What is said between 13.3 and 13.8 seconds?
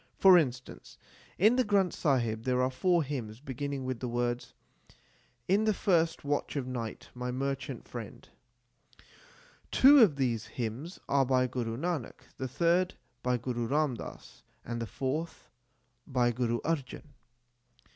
Guru